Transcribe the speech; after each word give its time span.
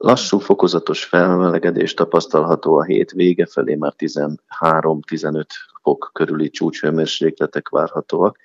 Lassú, 0.00 0.38
fokozatos 0.38 1.04
felmelegedés 1.04 1.94
tapasztalható 1.94 2.76
a 2.76 2.84
hét 2.84 3.10
vége 3.10 3.46
felé, 3.46 3.74
már 3.74 3.94
13-15 3.98 5.44
fok 5.82 6.10
körüli 6.12 6.50
csúcshőmérsékletek 6.50 7.68
várhatóak, 7.68 8.38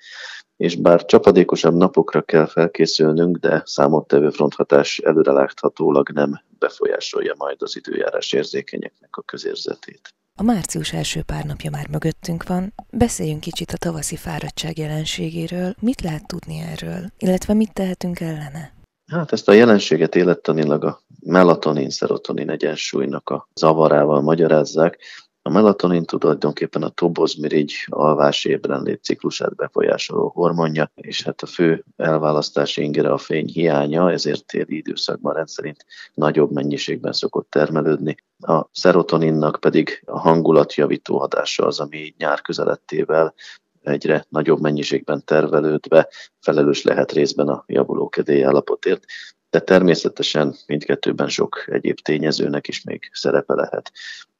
és 0.56 0.76
bár 0.76 1.04
csapadékosabb 1.04 1.74
napokra 1.74 2.22
kell 2.22 2.46
felkészülnünk, 2.46 3.36
de 3.36 3.62
számottevő 3.64 4.30
fronthatás 4.30 4.98
előreláthatólag 4.98 6.10
nem 6.10 6.40
befolyásolja 6.58 7.34
majd 7.38 7.62
az 7.62 7.76
időjárás 7.76 8.32
érzékenyeknek 8.32 9.16
a 9.16 9.22
közérzetét. 9.22 10.14
A 10.36 10.42
március 10.42 10.92
első 10.92 11.22
pár 11.22 11.44
napja 11.44 11.70
már 11.70 11.88
mögöttünk 11.88 12.46
van, 12.46 12.74
beszéljünk 12.90 13.40
kicsit 13.40 13.70
a 13.70 13.76
tavaszi 13.76 14.16
fáradtság 14.16 14.78
jelenségéről, 14.78 15.74
mit 15.80 16.00
lehet 16.00 16.26
tudni 16.26 16.58
erről, 16.58 17.12
illetve 17.18 17.54
mit 17.54 17.72
tehetünk 17.72 18.20
ellene? 18.20 18.72
Hát 19.06 19.32
ezt 19.32 19.48
a 19.48 19.52
jelenséget 19.52 20.14
élettanilag 20.14 20.84
a 20.84 21.02
melatonin-szerotonin 21.24 22.50
egyensúlynak 22.50 23.30
a 23.30 23.48
zavarával 23.54 24.20
magyarázzák. 24.20 24.98
A 25.42 25.50
melatonin 25.50 26.04
tulajdonképpen 26.04 26.82
a 26.82 26.88
tobozmirigy 26.88 27.72
alvás 27.88 28.44
ébrenlét 28.44 29.02
ciklusát 29.02 29.54
befolyásoló 29.54 30.28
hormonja, 30.28 30.90
és 30.94 31.22
hát 31.22 31.42
a 31.42 31.46
fő 31.46 31.84
elválasztási 31.96 32.82
ingere 32.82 33.12
a 33.12 33.18
fény 33.18 33.46
hiánya, 33.46 34.10
ezért 34.10 34.46
téli 34.46 34.76
időszakban 34.76 35.34
rendszerint 35.34 35.84
nagyobb 36.14 36.52
mennyiségben 36.52 37.12
szokott 37.12 37.50
termelődni. 37.50 38.16
A 38.38 38.68
szerotoninnak 38.72 39.60
pedig 39.60 40.02
a 40.06 40.18
hangulatjavító 40.18 41.18
hatása 41.18 41.66
az, 41.66 41.80
ami 41.80 42.14
nyár 42.18 42.40
közelettével 42.40 43.34
egyre 43.82 44.24
nagyobb 44.28 44.60
mennyiségben 44.60 45.24
tervelődve 45.24 46.08
felelős 46.40 46.82
lehet 46.82 47.12
részben 47.12 47.48
a 47.48 47.64
javuló 47.66 48.12
állapotért, 48.44 49.04
de 49.54 49.60
természetesen 49.60 50.54
mindkettőben 50.66 51.28
sok 51.28 51.64
egyéb 51.66 51.98
tényezőnek 51.98 52.68
is 52.68 52.82
még 52.82 53.10
szerepe 53.12 53.54
lehet. 53.54 53.92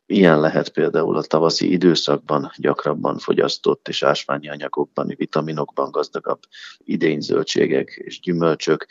Ilyen 0.06 0.40
lehet 0.40 0.68
például 0.68 1.16
a 1.16 1.22
tavaszi 1.22 1.70
időszakban 1.72 2.50
gyakrabban 2.56 3.18
fogyasztott 3.18 3.88
és 3.88 4.02
ásványi 4.02 4.48
anyagokban, 4.48 5.14
vitaminokban 5.16 5.90
gazdagabb 5.90 6.40
idényzöldségek 6.78 7.88
és 8.04 8.20
gyümölcsök, 8.20 8.86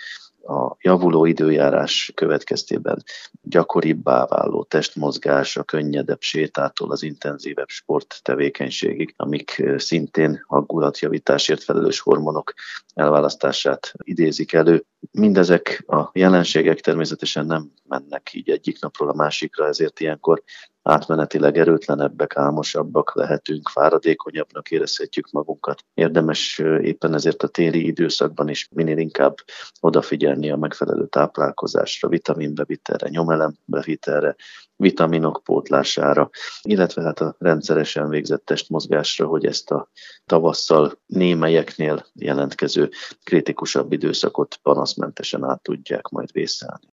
a 0.47 0.75
javuló 0.79 1.25
időjárás 1.25 2.11
következtében 2.15 3.03
gyakoribbá 3.41 4.25
váló 4.25 4.63
testmozgás, 4.63 5.57
a 5.57 5.63
könnyedebb 5.63 6.21
sétától 6.21 6.91
az 6.91 7.03
intenzívebb 7.03 7.69
sporttevékenységig, 7.69 9.13
amik 9.17 9.63
szintén 9.77 10.43
hangulatjavításért 10.47 11.63
felelős 11.63 11.99
hormonok 11.99 12.53
elválasztását 12.93 13.93
idézik 13.97 14.53
elő. 14.53 14.85
Mindezek 15.11 15.83
a 15.87 16.09
jelenségek 16.13 16.79
természetesen 16.79 17.45
nem 17.45 17.71
mennek 17.87 18.33
így 18.33 18.49
egyik 18.49 18.81
napról 18.81 19.09
a 19.09 19.15
másikra, 19.15 19.67
ezért 19.67 19.99
ilyenkor 19.99 20.43
átmenetileg 20.83 21.57
erőtlenebbek, 21.57 22.37
álmosabbak 22.37 23.15
lehetünk, 23.15 23.69
fáradékonyabbnak 23.69 24.71
érezhetjük 24.71 25.31
magunkat. 25.31 25.83
Érdemes 25.93 26.59
éppen 26.81 27.13
ezért 27.13 27.43
a 27.43 27.47
téli 27.47 27.85
időszakban 27.85 28.49
is 28.49 28.67
minél 28.71 28.97
inkább 28.97 29.35
odafigyelni 29.79 30.51
a 30.51 30.57
megfelelő 30.57 31.07
táplálkozásra, 31.07 32.09
vitaminbevitelre, 32.09 33.09
nyomelembevitelre, 33.09 34.35
vitaminok 34.75 35.41
pótlására, 35.43 36.29
illetve 36.61 37.01
hát 37.01 37.19
a 37.19 37.35
rendszeresen 37.39 38.09
végzett 38.09 38.45
testmozgásra, 38.45 39.27
hogy 39.27 39.45
ezt 39.45 39.71
a 39.71 39.89
tavasszal 40.25 40.99
némelyeknél 41.05 42.05
jelentkező 42.13 42.89
kritikusabb 43.23 43.91
időszakot 43.91 44.55
panaszmentesen 44.61 45.43
át 45.43 45.61
tudják 45.61 46.07
majd 46.07 46.31
vészelni. 46.31 46.91